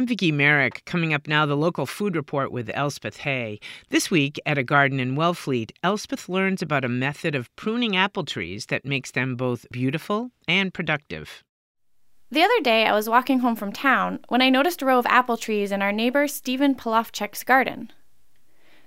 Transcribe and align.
I'm 0.00 0.06
Vicki 0.06 0.32
Merrick. 0.32 0.82
Coming 0.86 1.12
up 1.12 1.28
now, 1.28 1.44
the 1.44 1.58
local 1.58 1.84
food 1.84 2.16
report 2.16 2.50
with 2.52 2.70
Elspeth 2.72 3.18
Hay. 3.18 3.60
This 3.90 4.10
week 4.10 4.40
at 4.46 4.56
a 4.56 4.62
garden 4.62 4.98
in 4.98 5.14
Wellfleet, 5.14 5.72
Elspeth 5.82 6.26
learns 6.26 6.62
about 6.62 6.86
a 6.86 6.88
method 6.88 7.34
of 7.34 7.54
pruning 7.54 7.98
apple 7.98 8.24
trees 8.24 8.64
that 8.70 8.86
makes 8.86 9.10
them 9.10 9.36
both 9.36 9.66
beautiful 9.70 10.30
and 10.48 10.72
productive. 10.72 11.44
The 12.30 12.40
other 12.40 12.62
day, 12.62 12.86
I 12.86 12.94
was 12.94 13.10
walking 13.10 13.40
home 13.40 13.56
from 13.56 13.72
town 13.72 14.20
when 14.28 14.40
I 14.40 14.48
noticed 14.48 14.80
a 14.80 14.86
row 14.86 14.98
of 14.98 15.04
apple 15.04 15.36
trees 15.36 15.70
in 15.70 15.82
our 15.82 15.92
neighbor 15.92 16.26
Stephen 16.26 16.74
Polowcyk's 16.74 17.44
garden. 17.44 17.92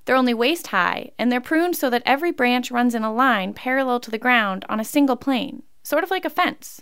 They're 0.06 0.16
only 0.16 0.34
waist 0.34 0.66
high, 0.66 1.12
and 1.20 1.32
they're 1.32 1.40
pruned 1.40 1.76
so 1.76 1.92
that 1.92 2.02
every 2.08 2.32
branch 2.32 2.72
runs 2.72 2.96
in 2.96 3.04
a 3.04 3.14
line 3.14 3.54
parallel 3.54 4.00
to 4.00 4.10
the 4.10 4.18
ground 4.18 4.66
on 4.68 4.80
a 4.80 4.84
single 4.84 5.16
plane, 5.16 5.62
sort 5.84 6.04
of 6.04 6.10
like 6.10 6.26
a 6.26 6.32
fence. 6.32 6.82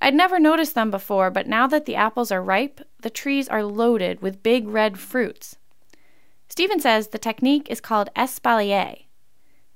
I'd 0.00 0.14
never 0.14 0.38
noticed 0.38 0.74
them 0.74 0.90
before, 0.90 1.30
but 1.30 1.46
now 1.46 1.66
that 1.66 1.86
the 1.86 1.96
apples 1.96 2.30
are 2.30 2.42
ripe, 2.42 2.80
the 3.00 3.10
trees 3.10 3.48
are 3.48 3.64
loaded 3.64 4.20
with 4.20 4.42
big 4.42 4.68
red 4.68 4.98
fruits. 4.98 5.56
Stephen 6.48 6.78
says 6.78 7.08
the 7.08 7.18
technique 7.18 7.68
is 7.70 7.80
called 7.80 8.10
espalier. 8.14 9.06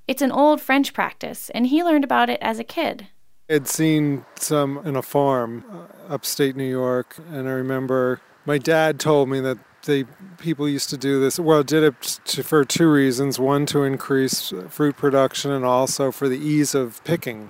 It's 0.07 0.21
an 0.21 0.31
old 0.31 0.61
French 0.61 0.93
practice, 0.93 1.49
and 1.51 1.67
he 1.67 1.83
learned 1.83 2.03
about 2.03 2.29
it 2.29 2.39
as 2.41 2.59
a 2.59 2.63
kid. 2.63 3.07
I'd 3.49 3.67
seen 3.67 4.25
some 4.35 4.79
in 4.85 4.95
a 4.95 5.01
farm 5.01 5.63
uh, 5.71 6.13
upstate 6.13 6.55
New 6.55 6.69
York, 6.69 7.17
and 7.31 7.47
I 7.47 7.51
remember 7.51 8.21
my 8.45 8.59
dad 8.59 8.99
told 8.99 9.29
me 9.29 9.39
that 9.39 9.57
they 9.85 10.03
people 10.37 10.69
used 10.69 10.89
to 10.91 10.97
do 10.97 11.19
this. 11.19 11.39
Well, 11.39 11.63
did 11.63 11.83
it 11.83 12.01
to, 12.25 12.43
for 12.43 12.63
two 12.63 12.91
reasons: 12.91 13.39
one 13.39 13.65
to 13.67 13.83
increase 13.83 14.53
fruit 14.69 14.97
production, 14.97 15.51
and 15.51 15.65
also 15.65 16.11
for 16.11 16.29
the 16.29 16.37
ease 16.37 16.75
of 16.75 17.03
picking. 17.03 17.49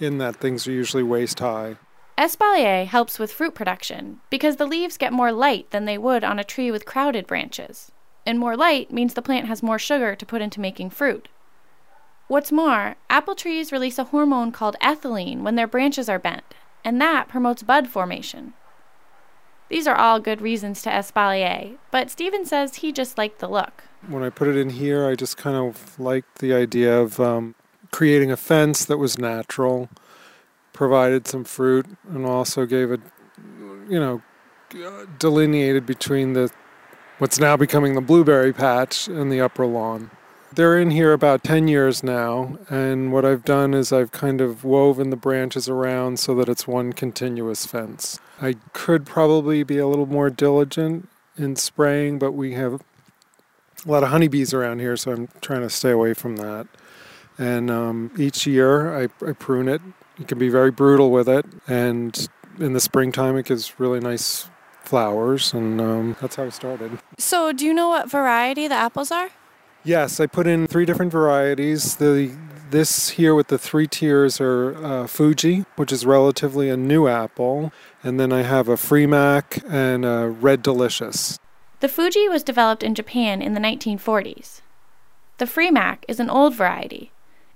In 0.00 0.18
that 0.18 0.36
things 0.36 0.68
are 0.68 0.72
usually 0.72 1.02
waist 1.02 1.40
high. 1.40 1.76
Espalier 2.18 2.84
helps 2.84 3.20
with 3.20 3.32
fruit 3.32 3.54
production 3.54 4.18
because 4.28 4.56
the 4.56 4.66
leaves 4.66 4.96
get 4.96 5.12
more 5.12 5.30
light 5.30 5.70
than 5.70 5.84
they 5.84 5.96
would 5.96 6.24
on 6.24 6.36
a 6.40 6.44
tree 6.44 6.68
with 6.68 6.84
crowded 6.84 7.28
branches. 7.28 7.92
And 8.26 8.40
more 8.40 8.56
light 8.56 8.92
means 8.92 9.14
the 9.14 9.22
plant 9.22 9.46
has 9.46 9.62
more 9.62 9.78
sugar 9.78 10.16
to 10.16 10.26
put 10.26 10.42
into 10.42 10.60
making 10.60 10.90
fruit. 10.90 11.28
What's 12.26 12.50
more, 12.50 12.96
apple 13.08 13.36
trees 13.36 13.70
release 13.70 14.00
a 14.00 14.04
hormone 14.04 14.50
called 14.50 14.74
ethylene 14.82 15.42
when 15.42 15.54
their 15.54 15.68
branches 15.68 16.08
are 16.08 16.18
bent, 16.18 16.42
and 16.84 17.00
that 17.00 17.28
promotes 17.28 17.62
bud 17.62 17.86
formation. 17.86 18.54
These 19.68 19.86
are 19.86 19.96
all 19.96 20.18
good 20.18 20.42
reasons 20.42 20.82
to 20.82 20.90
espalier, 20.90 21.76
but 21.92 22.10
Stephen 22.10 22.44
says 22.44 22.76
he 22.76 22.90
just 22.90 23.16
liked 23.16 23.38
the 23.38 23.48
look. 23.48 23.84
When 24.08 24.24
I 24.24 24.30
put 24.30 24.48
it 24.48 24.56
in 24.56 24.70
here, 24.70 25.06
I 25.06 25.14
just 25.14 25.36
kind 25.36 25.56
of 25.56 25.98
liked 26.00 26.40
the 26.40 26.52
idea 26.52 26.98
of 26.98 27.20
um, 27.20 27.54
creating 27.92 28.32
a 28.32 28.36
fence 28.36 28.84
that 28.86 28.98
was 28.98 29.18
natural 29.18 29.88
provided 30.78 31.26
some 31.26 31.42
fruit 31.42 31.84
and 32.08 32.24
also 32.24 32.64
gave 32.64 32.92
it, 32.92 33.00
you 33.88 33.98
know, 33.98 34.22
delineated 35.18 35.84
between 35.84 36.34
the 36.34 36.48
what's 37.18 37.40
now 37.40 37.56
becoming 37.56 37.96
the 37.96 38.00
blueberry 38.00 38.52
patch 38.52 39.08
and 39.08 39.32
the 39.32 39.40
upper 39.40 39.66
lawn. 39.66 40.08
They're 40.52 40.78
in 40.78 40.92
here 40.92 41.12
about 41.12 41.42
10 41.42 41.66
years 41.66 42.04
now, 42.04 42.58
and 42.70 43.12
what 43.12 43.24
I've 43.24 43.44
done 43.44 43.74
is 43.74 43.92
I've 43.92 44.12
kind 44.12 44.40
of 44.40 44.62
woven 44.62 45.10
the 45.10 45.16
branches 45.16 45.68
around 45.68 46.20
so 46.20 46.32
that 46.36 46.48
it's 46.48 46.68
one 46.68 46.92
continuous 46.92 47.66
fence. 47.66 48.20
I 48.40 48.54
could 48.72 49.04
probably 49.04 49.64
be 49.64 49.78
a 49.78 49.88
little 49.88 50.06
more 50.06 50.30
diligent 50.30 51.08
in 51.36 51.56
spraying, 51.56 52.20
but 52.20 52.32
we 52.32 52.52
have 52.52 52.74
a 53.84 53.90
lot 53.90 54.04
of 54.04 54.10
honeybees 54.10 54.54
around 54.54 54.78
here, 54.78 54.96
so 54.96 55.10
I'm 55.10 55.28
trying 55.40 55.62
to 55.62 55.70
stay 55.70 55.90
away 55.90 56.14
from 56.14 56.36
that. 56.36 56.68
And 57.38 57.70
um, 57.70 58.10
each 58.18 58.46
year 58.46 58.94
I, 58.96 59.08
I 59.26 59.32
prune 59.32 59.68
it 59.68 59.80
you 60.18 60.24
can 60.24 60.38
be 60.38 60.48
very 60.48 60.70
brutal 60.70 61.10
with 61.10 61.28
it, 61.28 61.46
and 61.66 62.28
in 62.58 62.72
the 62.72 62.80
springtime, 62.80 63.36
it 63.36 63.46
gives 63.46 63.78
really 63.78 64.00
nice 64.00 64.48
flowers, 64.82 65.52
and 65.52 65.80
um, 65.80 66.16
that's 66.20 66.36
how 66.36 66.44
I 66.44 66.48
started. 66.48 66.98
So, 67.18 67.52
do 67.52 67.64
you 67.64 67.72
know 67.72 67.88
what 67.88 68.10
variety 68.10 68.66
the 68.68 68.74
apples 68.74 69.12
are? 69.12 69.30
Yes, 69.84 70.18
I 70.18 70.26
put 70.26 70.46
in 70.46 70.66
three 70.66 70.84
different 70.84 71.12
varieties. 71.12 71.96
The 71.96 72.36
this 72.70 73.10
here 73.10 73.34
with 73.34 73.46
the 73.46 73.56
three 73.56 73.86
tiers 73.86 74.42
are 74.42 74.74
uh, 74.84 75.06
Fuji, 75.06 75.64
which 75.76 75.90
is 75.90 76.04
relatively 76.04 76.68
a 76.68 76.76
new 76.76 77.06
apple, 77.06 77.72
and 78.02 78.20
then 78.20 78.30
I 78.30 78.42
have 78.42 78.68
a 78.68 78.76
Free-Mac 78.76 79.62
and 79.66 80.04
a 80.04 80.28
Red 80.28 80.62
Delicious. 80.62 81.38
The 81.80 81.88
Fuji 81.88 82.28
was 82.28 82.42
developed 82.42 82.82
in 82.82 82.94
Japan 82.94 83.40
in 83.40 83.54
the 83.54 83.60
1940s. 83.60 84.60
The 85.38 85.46
Free-Mac 85.46 86.04
is 86.08 86.20
an 86.20 86.28
old 86.28 86.54
variety, 86.54 87.10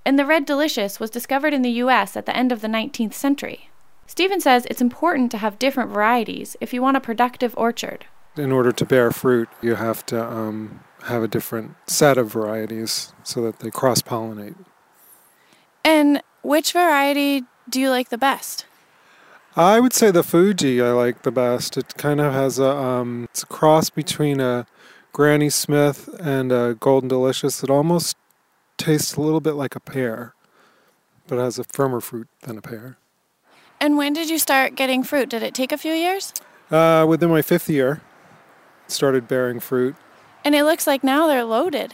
and 0.05 0.19
the 0.19 0.25
red 0.25 0.45
delicious 0.45 0.99
was 0.99 1.09
discovered 1.09 1.53
in 1.53 1.61
the 1.61 1.71
US 1.71 2.15
at 2.17 2.25
the 2.25 2.35
end 2.35 2.51
of 2.51 2.61
the 2.61 2.67
19th 2.67 3.13
century. 3.13 3.69
Stephen 4.05 4.41
says 4.41 4.65
it's 4.69 4.81
important 4.81 5.31
to 5.31 5.37
have 5.37 5.59
different 5.59 5.89
varieties 5.89 6.55
if 6.59 6.73
you 6.73 6.81
want 6.81 6.97
a 6.97 7.01
productive 7.01 7.53
orchard. 7.57 8.05
In 8.35 8.51
order 8.51 8.71
to 8.71 8.85
bear 8.85 9.11
fruit, 9.11 9.49
you 9.61 9.75
have 9.75 10.05
to 10.07 10.23
um, 10.23 10.81
have 11.03 11.23
a 11.23 11.27
different 11.27 11.75
set 11.87 12.17
of 12.17 12.31
varieties 12.31 13.13
so 13.23 13.41
that 13.43 13.59
they 13.59 13.69
cross 13.69 14.01
pollinate. 14.01 14.55
And 15.85 16.21
which 16.41 16.73
variety 16.73 17.43
do 17.69 17.79
you 17.79 17.89
like 17.89 18.09
the 18.09 18.17
best? 18.17 18.65
I 19.55 19.79
would 19.79 19.93
say 19.93 20.09
the 20.09 20.23
Fuji 20.23 20.81
I 20.81 20.91
like 20.91 21.21
the 21.21 21.31
best. 21.31 21.77
It 21.77 21.95
kind 21.95 22.19
of 22.19 22.33
has 22.33 22.57
a 22.57 22.75
um, 22.75 23.25
it's 23.25 23.43
a 23.43 23.45
cross 23.45 23.89
between 23.91 24.39
a 24.39 24.65
Granny 25.11 25.51
Smith 25.51 26.09
and 26.19 26.51
a 26.51 26.75
Golden 26.79 27.07
Delicious. 27.07 27.63
It 27.63 27.69
almost 27.69 28.17
tastes 28.83 29.15
a 29.15 29.21
little 29.21 29.39
bit 29.39 29.53
like 29.53 29.75
a 29.75 29.79
pear, 29.79 30.33
but 31.27 31.39
has 31.39 31.57
a 31.57 31.63
firmer 31.63 32.01
fruit 32.01 32.27
than 32.41 32.57
a 32.57 32.61
pear. 32.61 32.97
And 33.79 33.97
when 33.97 34.13
did 34.13 34.29
you 34.29 34.37
start 34.37 34.75
getting 34.75 35.03
fruit? 35.03 35.29
Did 35.29 35.41
it 35.41 35.53
take 35.53 35.71
a 35.71 35.77
few 35.77 35.93
years? 35.93 36.33
Uh, 36.69 37.05
within 37.07 37.29
my 37.29 37.41
fifth 37.41 37.69
year, 37.69 38.01
started 38.87 39.27
bearing 39.27 39.59
fruit. 39.59 39.95
And 40.43 40.53
it 40.53 40.63
looks 40.63 40.85
like 40.85 41.03
now 41.03 41.27
they're 41.27 41.45
loaded. 41.45 41.93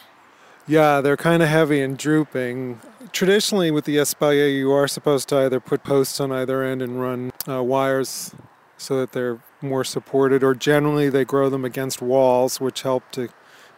Yeah, 0.67 1.01
they're 1.01 1.17
kind 1.17 1.44
of 1.44 1.50
heavy 1.50 1.81
and 1.81 1.97
drooping. 1.97 2.79
Traditionally, 3.11 3.71
with 3.71 3.85
the 3.85 3.97
espalier, 3.97 4.56
you 4.56 4.71
are 4.71 4.88
supposed 4.88 5.29
to 5.29 5.38
either 5.38 5.59
put 5.59 5.83
posts 5.83 6.19
on 6.19 6.31
either 6.31 6.63
end 6.63 6.81
and 6.81 7.00
run 7.00 7.31
uh, 7.47 7.63
wires 7.63 8.33
so 8.77 9.00
that 9.00 9.11
they're 9.11 9.39
more 9.61 9.83
supported, 9.83 10.44
or 10.44 10.56
generally 10.56 11.09
they 11.09 11.25
grow 11.25 11.50
them 11.50 11.66
against 11.66 12.01
walls, 12.01 12.59
which 12.59 12.81
help 12.81 13.03
to 13.11 13.29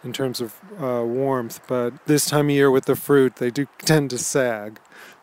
in 0.03 0.13
terms 0.13 0.41
of 0.41 0.59
uh, 0.79 1.03
warmth, 1.05 1.59
but 1.67 1.93
this 2.07 2.25
time 2.25 2.47
of 2.47 2.55
year 2.55 2.71
with 2.71 2.85
the 2.85 2.95
fruit, 2.95 3.35
they 3.35 3.51
do 3.51 3.67
tend 3.79 4.09
to 4.09 4.17
sag. 4.17 4.79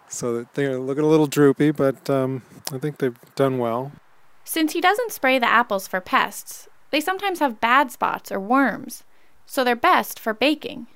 So 0.09 0.47
they're 0.55 0.79
looking 0.79 1.05
a 1.05 1.09
little 1.09 1.27
droopy, 1.27 1.73
but 1.73 2.09
um, 2.09 2.43
I 2.73 2.79
think 2.79 2.99
they've 2.99 3.19
done 3.35 3.59
well. 3.59 3.93
Since 4.45 4.73
he 4.73 4.81
doesn't 4.81 5.13
spray 5.13 5.39
the 5.39 5.49
apples 5.49 5.87
for 5.87 6.01
pests, 6.01 6.69
they 6.91 7.01
sometimes 7.01 7.41
have 7.41 7.61
bad 7.61 7.91
spots 7.91 8.33
or 8.33 8.41
worms, 8.41 9.05
so 9.47 9.63
they're 9.63 9.77
best 9.77 10.19
for 10.19 10.33
baking. 10.33 10.87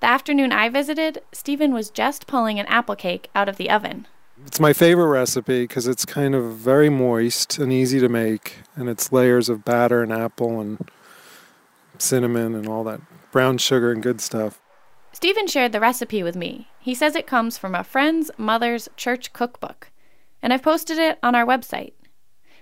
The 0.00 0.06
afternoon 0.06 0.52
I 0.52 0.68
visited, 0.68 1.22
Stephen 1.32 1.72
was 1.72 1.90
just 1.90 2.26
pulling 2.26 2.60
an 2.60 2.66
apple 2.66 2.96
cake 2.96 3.28
out 3.34 3.48
of 3.48 3.56
the 3.56 3.70
oven. 3.70 4.06
It's 4.44 4.60
my 4.60 4.72
favorite 4.72 5.08
recipe 5.08 5.62
because 5.62 5.88
it's 5.88 6.04
kind 6.04 6.34
of 6.34 6.56
very 6.56 6.90
moist 6.90 7.58
and 7.58 7.72
easy 7.72 7.98
to 8.00 8.08
make, 8.08 8.58
and 8.76 8.88
it's 8.88 9.10
layers 9.10 9.48
of 9.48 9.64
batter 9.64 10.02
and 10.02 10.12
apple 10.12 10.60
and 10.60 10.90
cinnamon 12.02 12.54
and 12.54 12.68
all 12.68 12.84
that 12.84 13.00
brown 13.32 13.58
sugar 13.58 13.92
and 13.92 14.02
good 14.02 14.20
stuff. 14.20 14.60
Stephen 15.12 15.46
shared 15.46 15.72
the 15.72 15.80
recipe 15.80 16.22
with 16.22 16.36
me. 16.36 16.68
He 16.78 16.94
says 16.94 17.16
it 17.16 17.26
comes 17.26 17.56
from 17.56 17.74
a 17.74 17.84
friend's 17.84 18.30
mother's 18.36 18.88
church 18.96 19.32
cookbook, 19.32 19.90
and 20.42 20.52
I've 20.52 20.62
posted 20.62 20.98
it 20.98 21.18
on 21.22 21.34
our 21.34 21.46
website. 21.46 21.92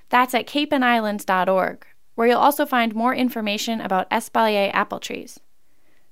That's 0.09 0.35
at 0.35 0.47
capeandislands.org, 0.47 1.87
where 2.15 2.29
you'll 2.29 2.39
also 2.39 2.65
find 2.65 2.95
more 2.95 3.15
information 3.15 3.81
about 3.81 4.09
Espalier 4.11 4.71
apple 4.73 5.01
trees. 5.01 5.41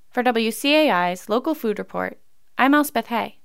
For 0.09 0.21
WCAI's 0.21 1.29
local 1.29 1.55
food 1.55 1.79
report, 1.79 2.19
I'm 2.57 2.73
Elspeth 2.73 3.07
Hay. 3.07 3.39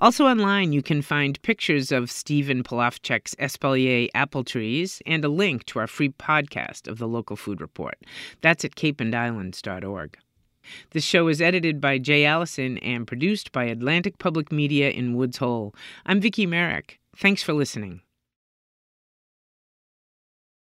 Also 0.00 0.26
online, 0.26 0.72
you 0.72 0.80
can 0.80 1.02
find 1.02 1.42
pictures 1.42 1.90
of 1.90 2.08
Stephen 2.08 2.62
Polowcyk's 2.62 3.34
Espalier 3.36 4.08
apple 4.14 4.44
trees 4.44 5.02
and 5.06 5.24
a 5.24 5.28
link 5.28 5.64
to 5.64 5.80
our 5.80 5.88
free 5.88 6.10
podcast 6.10 6.86
of 6.86 6.98
the 6.98 7.08
local 7.08 7.34
food 7.34 7.60
report. 7.60 7.98
That's 8.40 8.64
at 8.64 8.76
capeandislands.org. 8.76 10.16
This 10.90 11.02
show 11.02 11.26
is 11.26 11.40
edited 11.40 11.80
by 11.80 11.98
Jay 11.98 12.24
Allison 12.24 12.78
and 12.78 13.08
produced 13.08 13.50
by 13.50 13.64
Atlantic 13.64 14.18
Public 14.18 14.52
Media 14.52 14.90
in 14.90 15.16
Woods 15.16 15.38
Hole. 15.38 15.74
I'm 16.06 16.20
Vicki 16.20 16.46
Merrick. 16.46 17.00
Thanks 17.16 17.42
for 17.42 17.52
listening. 17.52 18.02